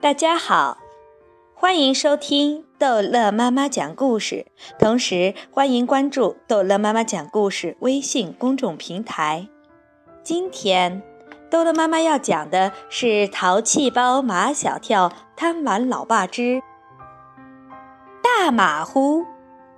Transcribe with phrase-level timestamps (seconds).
[0.00, 0.78] 大家好，
[1.54, 4.46] 欢迎收听逗乐妈妈讲故事，
[4.78, 9.48] 同时欢迎关注逗乐妈妈讲故事微信公众平台。
[10.22, 11.02] 今天，
[11.50, 16.62] 逗乐妈妈要讲的是《淘气包马小跳贪玩老爸之
[18.22, 19.24] 大马虎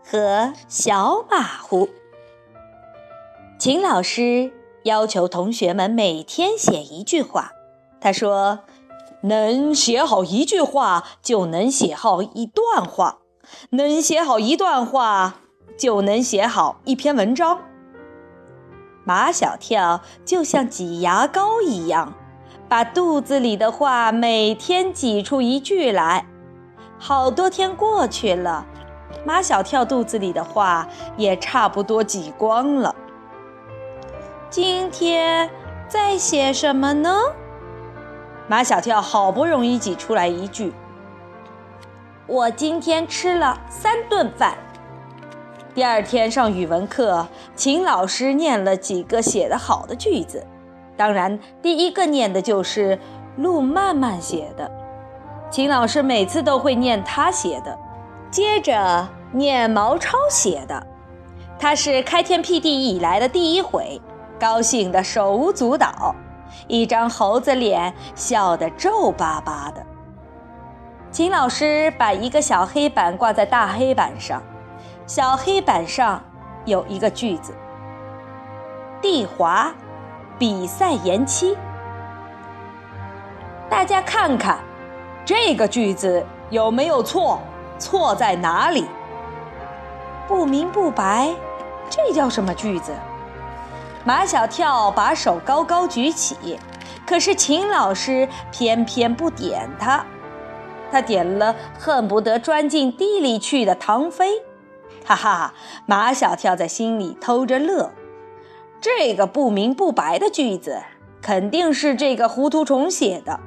[0.04, 1.86] 和小马虎》。
[3.58, 4.52] 秦老师
[4.82, 7.52] 要求同学们每天写一句话，
[8.00, 8.60] 他说。
[9.22, 13.18] 能写好一句话，就能写好一段话；
[13.70, 15.36] 能写好一段话，
[15.76, 17.58] 就能写好一篇文章。
[19.04, 22.14] 马小跳就像挤牙膏一样，
[22.68, 26.26] 把肚子里的话每天挤出一句来。
[26.98, 28.66] 好多天过去了，
[29.24, 32.94] 马小跳肚子里的话也差不多挤光了。
[34.50, 35.50] 今天
[35.88, 37.18] 在写什么呢？
[38.48, 40.72] 马小跳好不容易挤出来一句
[42.26, 44.56] ：“我今天吃了三顿饭。”
[45.74, 50.44] 第二天上语文课，秦老师念了几个写得好的句子，
[50.96, 52.98] 当然第一个念的就是
[53.36, 54.70] 路漫漫写的。
[55.50, 57.78] 秦老师每次都会念他写的，
[58.30, 60.86] 接着念毛超写的，
[61.58, 64.00] 他是开天辟地以来的第一回，
[64.40, 66.14] 高兴的手舞足蹈。
[66.66, 69.84] 一张猴子脸，笑得皱巴巴的。
[71.10, 74.42] 秦老师把一个小黑板挂在大黑板上，
[75.06, 76.22] 小黑板上
[76.64, 77.54] 有一个句子
[79.00, 79.72] ：“地滑，
[80.38, 81.56] 比赛延期。”
[83.70, 84.58] 大家看看，
[85.24, 87.40] 这个句子有没有错？
[87.78, 88.86] 错在哪里？
[90.26, 91.30] 不明不白，
[91.88, 92.92] 这叫什么句子？
[94.08, 96.58] 马小跳把手高高举起，
[97.06, 100.02] 可是秦老师偏偏不点他，
[100.90, 104.40] 他点了恨不得钻进地里去的唐飞。
[105.04, 105.52] 哈哈，
[105.84, 107.92] 马小跳在心里偷着乐。
[108.80, 110.80] 这个不明不白的句子，
[111.20, 113.38] 肯定是这个糊涂虫写的。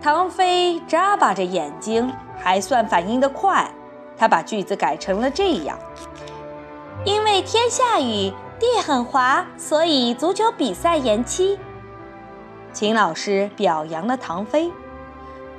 [0.00, 3.70] 唐飞眨巴着眼睛，还算反应得快，
[4.16, 5.78] 他把句子改成了这样：
[7.04, 8.32] 因为天下雨。
[8.58, 11.58] 地很滑，所以足球比赛延期。
[12.72, 14.70] 秦老师表扬了唐飞，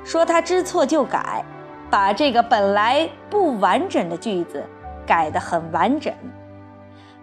[0.04, 1.44] 说他知错就改，
[1.90, 4.64] 把这个本来不完整的句子
[5.06, 6.14] 改得很完整。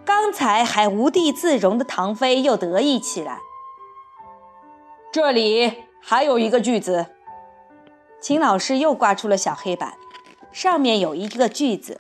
[0.04, 3.40] 刚才还无地自容的唐飞又得意起来。
[5.12, 7.08] 这里还有一个句子，
[8.22, 9.94] 秦老师又挂出了小黑板，
[10.52, 12.00] 上面有一个句子：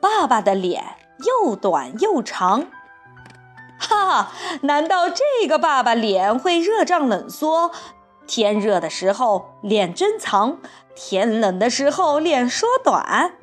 [0.00, 0.95] 爸爸的脸。
[1.24, 2.66] 又短又长，
[3.78, 4.32] 哈哈！
[4.62, 7.70] 难道这个爸爸脸会热胀冷缩？
[8.26, 10.58] 天热的时候脸真藏，
[10.94, 13.36] 天冷的时候脸缩短。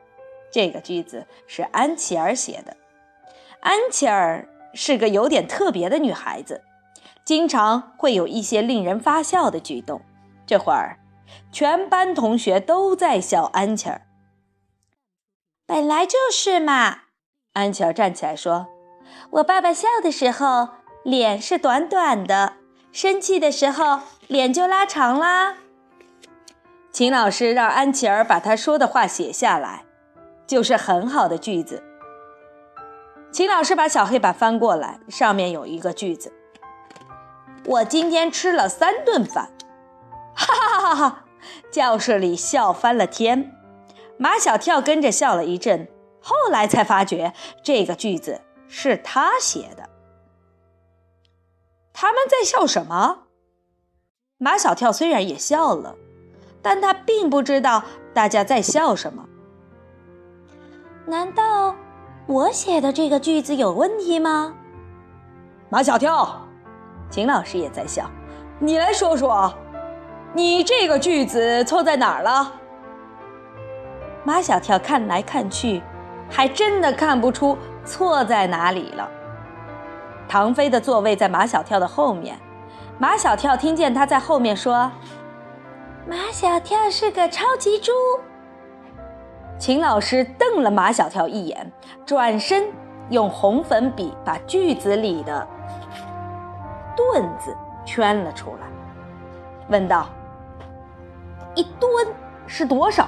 [0.51, 2.77] 这个句子是安琪儿写的。
[3.61, 6.61] 安琪儿是个有点特别的女孩子，
[7.23, 10.01] 经常会有一些令人发笑的举动。
[10.45, 10.99] 这会儿，
[11.51, 14.01] 全班同学都在笑安琪儿。
[15.65, 17.03] 本来就是嘛。
[17.53, 18.67] 安琪儿站起来说
[19.31, 20.69] ：“我爸爸笑的时候
[21.03, 22.53] 脸是短短的，
[22.91, 25.57] 生气的时候脸就拉长啦。”
[26.91, 29.85] 秦老师让安琪儿把他说的话写下来，
[30.47, 31.83] 就是很好的句子。
[33.31, 36.33] 秦老师把小黑板翻过来，上面有一个句子
[37.65, 39.51] ：“我今天吃了三顿饭。”
[40.35, 41.25] 哈哈哈哈！
[41.71, 43.51] 教室里笑翻了天，
[44.17, 45.87] 马小跳跟着笑了一阵。
[46.23, 49.89] 后来才发觉这个句子是他写的。
[51.91, 53.23] 他们在笑什么？
[54.37, 55.95] 马小跳虽然也笑了，
[56.61, 57.83] 但他并不知道
[58.13, 59.27] 大家在笑什么。
[61.05, 61.75] 难道
[62.25, 64.55] 我写的这个句子有问题吗？
[65.69, 66.41] 马小跳，
[67.09, 68.09] 秦老师也在笑。
[68.59, 69.53] 你来说说，
[70.33, 72.53] 你这个句子错在哪儿了？
[74.23, 75.81] 马小跳看来看去。
[76.33, 79.07] 还真的看不出错在哪里了。
[80.27, 82.35] 唐飞的座位在马小跳的后面，
[82.97, 84.91] 马小跳听见他在后面说
[86.09, 87.91] ：“马小跳是个超级猪。”
[89.59, 91.71] 秦老师瞪了马小跳一眼，
[92.03, 92.63] 转身
[93.11, 95.47] 用红粉笔把句子里的
[96.97, 97.55] “吨”字
[97.85, 98.67] 圈了出来，
[99.67, 100.09] 问道
[101.53, 102.07] ：“一吨
[102.47, 103.07] 是多少？”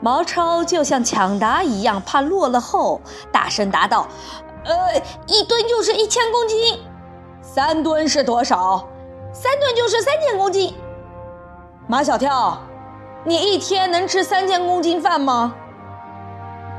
[0.00, 3.00] 毛超就像抢答一样，怕落了后，
[3.30, 4.08] 大声答道
[4.64, 6.80] ：“呃，一吨就是一千公斤。
[7.42, 8.88] 三吨是多少？
[9.32, 10.74] 三吨就是三千公斤。
[11.86, 12.58] 马小跳，
[13.24, 15.54] 你一天能吃三千公斤饭吗？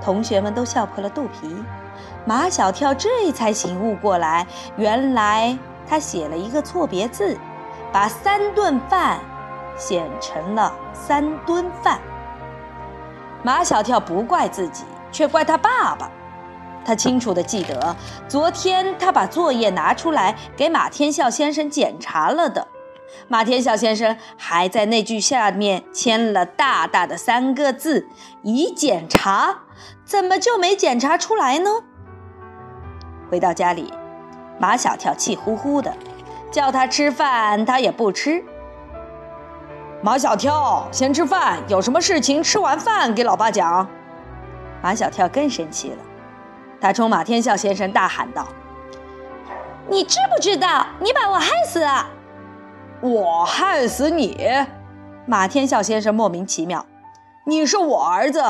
[0.03, 1.55] 同学们都笑破了肚皮。
[2.25, 4.47] 马小跳这才醒悟过来，
[4.77, 5.57] 原来
[5.87, 7.37] 他写了一个错别字，
[7.91, 9.19] 把三顿饭
[9.77, 11.99] 写成了三吨饭。
[13.43, 16.09] 马小跳不怪自己，却怪他爸爸。
[16.83, 17.95] 他清楚地记得，
[18.27, 22.67] 昨天他把作业拿出来给马天笑先生检查了的。
[23.27, 28.07] 马天笑先生还在那句下面签了大大的三个字
[28.41, 29.59] ：“已检查”，
[30.05, 31.69] 怎么就没检查出来呢？
[33.29, 33.93] 回到家里，
[34.59, 35.93] 马小跳气呼呼的，
[36.51, 38.43] 叫他吃饭，他也不吃。
[40.03, 43.87] 马小跳，先吃饭，有什么事情吃完饭给老爸讲。
[44.81, 45.97] 马小跳更生气了。
[46.81, 48.47] 他冲马天笑先生大喊道
[49.87, 52.07] ：“你知不知道你把我害死了？
[53.01, 54.65] 我害死你？”
[55.27, 56.83] 马天笑先生莫名其妙
[57.45, 58.43] ：“你是我儿子，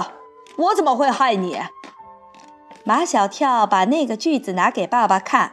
[0.56, 1.60] 我怎么会害你？”
[2.86, 5.52] 马小跳把那个句子拿给爸爸看，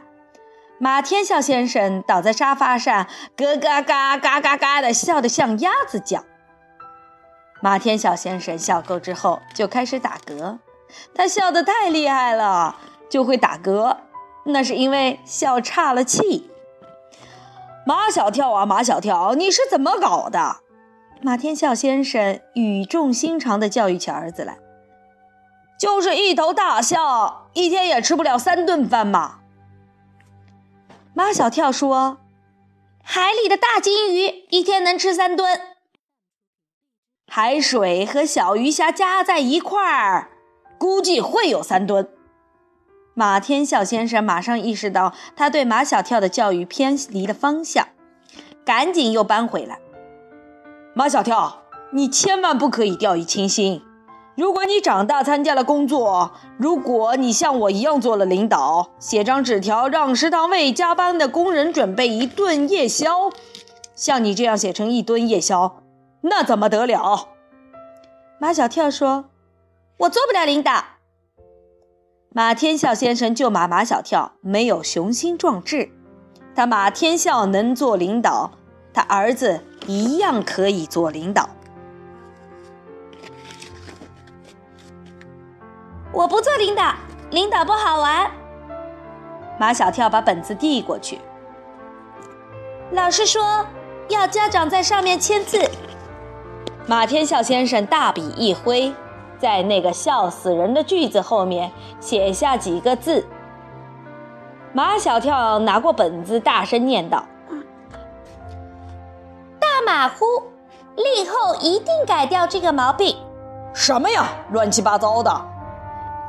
[0.81, 3.05] 马天笑先生倒在沙发上，
[3.35, 6.23] 咯嘎嘎嘎嘎嘎的笑得像鸭子叫。
[7.61, 10.59] 马天笑先生笑够之后，就开始打嗝。
[11.13, 12.77] 他笑得太厉害了，
[13.09, 13.97] 就会打嗝，
[14.45, 16.49] 那是因为笑岔了气。
[17.85, 20.61] 马小跳啊，马小跳，你是怎么搞的？
[21.21, 24.57] 马天笑先生语重心长地教育起儿子来
[25.77, 29.38] ：“就是一头大象，一天也吃不了三顿饭嘛。”
[31.19, 32.19] 马小跳说
[33.03, 35.59] ：“海里的大金鱼一天能吃三吨，
[37.27, 40.29] 海水和小鱼虾加在一块儿。”
[40.79, 42.07] 估计会有三吨。
[43.15, 47.89] 马天笑先生马上意识到他对马小跳的教育偏离了方向，
[48.63, 49.77] 赶紧又搬回来。
[50.93, 53.83] 马小跳，你千万不可以掉以轻心。
[54.39, 63.29] 如果你长大参加了工作，如果你像我一样做了领导，写张纸条让食堂为加班的工人准备一顿夜宵，
[63.95, 65.83] 像你这样写成一吨夜宵，
[66.21, 67.27] 那怎么得了？
[68.39, 69.25] 马小跳说。
[69.97, 70.85] 我做不了领导。
[72.29, 75.91] 马天笑先生就骂马小跳没有雄心壮志。
[76.55, 78.51] 他马天笑能做领导，
[78.93, 81.49] 他儿子一样可以做领导。
[86.19, 86.93] 我不做领导，
[87.29, 88.29] 领导不好玩。
[89.57, 91.21] 马小跳把本子递过去。
[92.91, 93.65] 老师说
[94.09, 95.65] 要家长在上面签字。
[96.85, 98.93] 马天笑先生大笔一挥。
[99.37, 101.71] 在那个笑死人的句子后面
[102.01, 103.25] 写下几个字。
[104.73, 107.23] 马小跳拿过本子，大声念道
[109.57, 110.25] ：“大马虎，
[110.97, 113.15] 立后一定改掉这个毛病。”
[113.73, 115.31] 什么呀，乱七八糟的！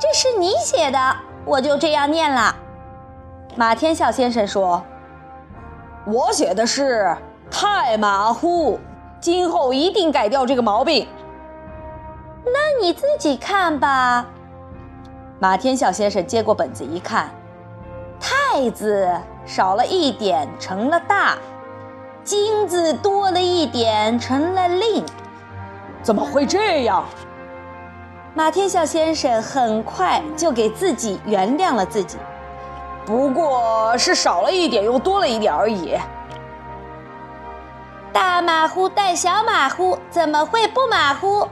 [0.01, 1.15] 这是你写的，
[1.45, 2.55] 我就这样念了。
[3.55, 4.81] 马天笑先生说
[6.07, 7.15] ：“我写的是
[7.51, 8.79] 太马虎，
[9.19, 11.07] 今后一定改掉这个毛病。”
[12.43, 14.25] 那你自己看吧。
[15.39, 17.29] 马天笑先生接过本子一看
[18.19, 19.07] ，“太”字
[19.45, 21.35] 少了一点，成了“大
[22.23, 25.05] ”；“金”字多了一点，成了“令”。
[26.01, 27.05] 怎么会这样？
[28.33, 32.17] 马天笑先生很快就给自己原谅了自己，
[33.05, 35.97] 不过是少了一点又多了一点而已。
[38.13, 41.45] 大马虎带小马虎，怎么会不马虎？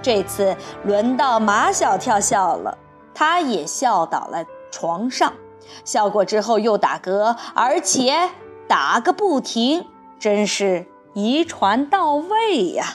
[0.00, 2.78] 这次轮到马小跳笑了，
[3.14, 5.32] 他也笑倒了床上，
[5.84, 8.30] 笑过之后又打嗝，而且
[8.66, 9.86] 打个不停，
[10.18, 12.94] 真是遗传到位呀！